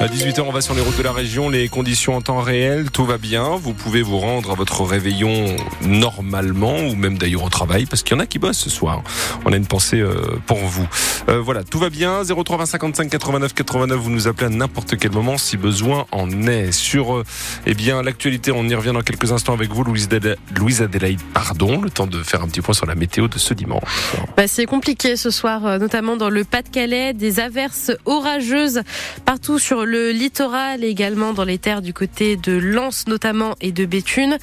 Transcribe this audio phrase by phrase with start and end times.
[0.00, 1.50] À 18h, on va sur les routes de la région.
[1.50, 3.56] Les conditions en temps réel, tout va bien.
[3.56, 8.16] Vous pouvez vous rendre à votre réveillon normalement, ou même d'ailleurs au travail, parce qu'il
[8.16, 9.02] y en a qui bossent ce soir.
[9.44, 10.14] On a une pensée euh,
[10.46, 10.88] pour vous.
[11.28, 12.22] Euh, voilà, tout va bien.
[12.24, 13.98] 03 55 89 89.
[13.98, 16.72] Vous nous appelez à n'importe quel moment si besoin en est.
[16.72, 17.24] Sur euh,
[17.66, 20.08] eh bien l'actualité, on y revient dans quelques instants avec vous, Louise,
[20.56, 21.20] Louise Adélaïde.
[21.34, 24.14] Pardon, le temps de faire un petit point sur la météo de ce dimanche.
[24.34, 28.80] Bah, c'est compliqué ce soir, notamment dans le Pas-de-Calais, des averses orageuses
[29.26, 33.72] partout sur le le littoral également dans les terres du côté de Lens notamment et
[33.72, 34.38] de Béthune.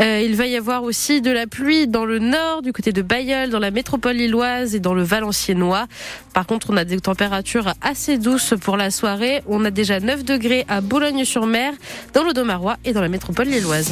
[0.00, 3.02] Euh, il va y avoir aussi de la pluie dans le nord, du côté de
[3.02, 5.88] Bayeul, dans la métropole lilloise et dans le Valenciennois.
[6.34, 9.42] Par contre, on a des températures assez douces pour la soirée.
[9.48, 11.72] On a déjà 9 degrés à Boulogne-sur-Mer,
[12.14, 13.90] dans le Domarois et dans la métropole lilloise.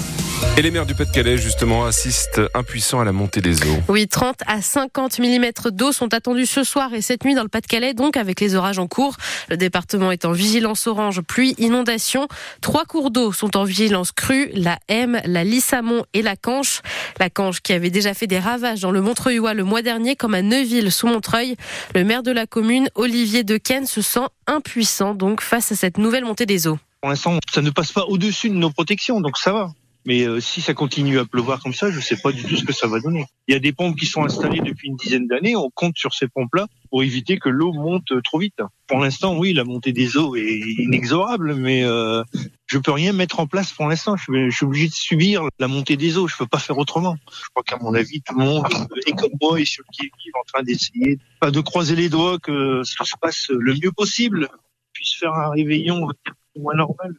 [0.57, 3.79] Et les maires du Pas-de-Calais, justement, assistent impuissants à la montée des eaux.
[3.89, 7.49] Oui, 30 à 50 mm d'eau sont attendus ce soir et cette nuit dans le
[7.49, 9.17] Pas-de-Calais, donc avec les orages en cours.
[9.49, 12.29] Le département est en vigilance orange, pluie, inondation.
[12.61, 16.83] Trois cours d'eau sont en vigilance crue, la M, la Lissamon et la Canche.
[17.19, 20.35] La Canche qui avait déjà fait des ravages dans le Montreuil le mois dernier, comme
[20.35, 21.57] à Neuville sous Montreuil.
[21.95, 26.25] Le maire de la commune, Olivier Dequesne, se sent impuissant donc face à cette nouvelle
[26.25, 26.79] montée des eaux.
[27.01, 29.73] Pour l'instant, ça ne passe pas au-dessus de nos protections, donc ça va.
[30.07, 32.57] Mais euh, si ça continue à pleuvoir comme ça, je ne sais pas du tout
[32.57, 33.27] ce que ça va donner.
[33.49, 35.57] Il y a des pompes qui sont installées depuis une dizaine d'années.
[35.57, 38.61] On compte sur ces pompes-là pour éviter que l'eau monte trop vite.
[38.87, 42.23] Pour l'instant, oui, la montée des eaux est inexorable, mais euh,
[42.67, 44.17] je peux rien mettre en place pour l'instant.
[44.17, 46.27] Je, suis obligé de subir la montée des eaux.
[46.27, 47.17] Je peux pas faire autrement.
[47.31, 48.67] Je crois qu'à mon avis, tout le monde
[49.07, 52.39] est comme moi et sur qui est en train d'essayer pas de croiser les doigts
[52.39, 54.49] que ça se passe le mieux possible,
[54.93, 56.09] puisse faire un réveillon
[56.57, 57.15] moins normal.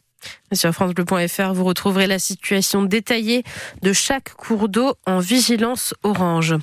[0.52, 3.42] Sur francebleu.fr, vous retrouverez la situation détaillée
[3.80, 6.54] de chaque cours d'eau en vigilance orange.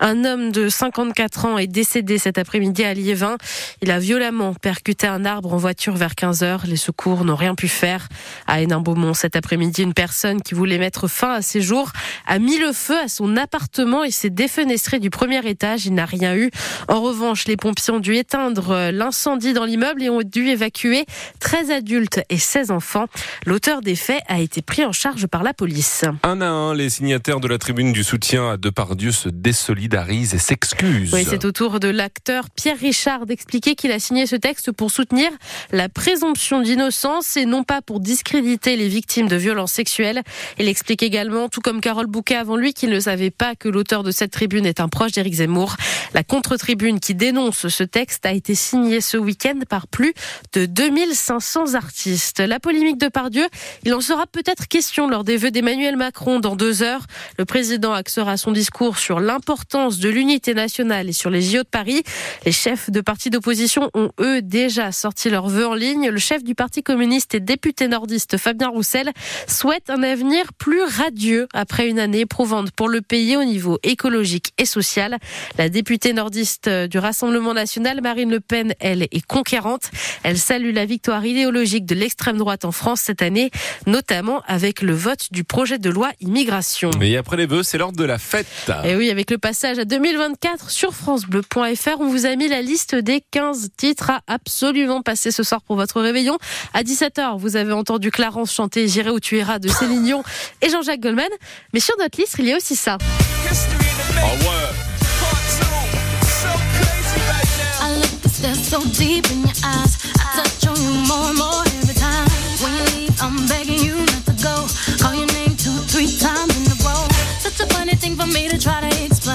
[0.00, 3.36] Un homme de 54 ans est décédé cet après-midi à Liévin.
[3.82, 6.64] Il a violemment percuté un arbre en voiture vers 15 heures.
[6.66, 8.08] Les secours n'ont rien pu faire.
[8.48, 11.92] À Hénin-Beaumont, cet après-midi, une personne qui voulait mettre fin à ses jours
[12.26, 15.86] a mis le feu à son appartement et s'est défenestré du premier étage.
[15.86, 16.50] Il n'a rien eu.
[16.88, 21.06] En revanche, les pompiers ont dû éteindre l'incendie dans l'immeuble et ont dû évacuer
[21.38, 23.06] 13 adultes et 16 enfants.
[23.44, 26.04] L'auteur des faits a été pris en charge par la police.
[26.22, 30.38] Un à un, les signataires de la tribune du soutien à Depardieu se désolidarisent et
[30.38, 31.12] s'excusent.
[31.12, 34.90] Oui, c'est au tour de l'acteur Pierre Richard d'expliquer qu'il a signé ce texte pour
[34.90, 35.30] soutenir
[35.72, 40.22] la présomption d'innocence et non pas pour discréditer les victimes de violences sexuelles.
[40.58, 44.02] Il explique également, tout comme Carole Bouquet avant lui, qu'il ne savait pas que l'auteur
[44.02, 45.76] de cette tribune est un proche d'Éric Zemmour.
[46.14, 50.14] La contre-tribune qui dénonce ce texte a été signée ce week-end par plus
[50.52, 52.40] de 2500 artistes.
[52.40, 53.46] La polémique de Dieu.
[53.84, 57.06] Il en sera peut-être question lors des vœux d'Emmanuel Macron dans deux heures.
[57.38, 61.68] Le président axera son discours sur l'importance de l'unité nationale et sur les JO de
[61.68, 62.02] Paris.
[62.44, 66.08] Les chefs de partis d'opposition ont eux déjà sorti leurs vœux en ligne.
[66.08, 69.10] Le chef du Parti communiste et député nordiste Fabien Roussel
[69.46, 74.52] souhaite un avenir plus radieux après une année éprouvante pour le pays au niveau écologique
[74.58, 75.18] et social.
[75.58, 79.90] La députée nordiste du Rassemblement national, Marine Le Pen, elle est conquérante.
[80.22, 83.50] Elle salue la victoire idéologique de l'extrême droite en France cette année,
[83.86, 86.90] notamment avec le vote du projet de loi immigration.
[87.00, 88.46] Et après les vœux, c'est l'ordre de la fête.
[88.84, 92.94] Et oui, avec le passage à 2024 sur francebleu.fr, on vous a mis la liste
[92.94, 96.38] des 15 titres à absolument passer ce soir pour votre réveillon.
[96.74, 100.22] À 17h, vous avez entendu Clarence chanter J'irai où tu iras de Céline Dion
[100.62, 101.26] et Jean-Jacques Goldman.
[101.72, 102.98] Mais sur notre liste, il y a aussi ça.
[103.02, 104.86] Oh ouais.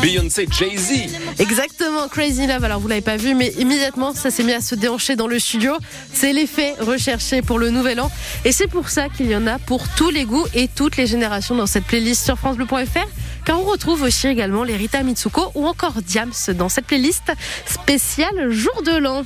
[0.02, 1.40] Beyoncé, Jay-Z.
[1.40, 2.64] Exactement, Crazy Love.
[2.64, 5.38] Alors vous l'avez pas vu, mais immédiatement ça s'est mis à se déhancher dans le
[5.38, 5.74] studio.
[6.12, 8.12] C'est l'effet recherché pour le nouvel an,
[8.44, 11.06] et c'est pour ça qu'il y en a pour tous les goûts et toutes les
[11.06, 13.08] générations dans cette playlist sur francebleu.fr.
[13.46, 17.32] Car on retrouve aussi également les Rita Mitsuko ou encore Diams dans cette playlist
[17.66, 19.24] spéciale jour de l'an.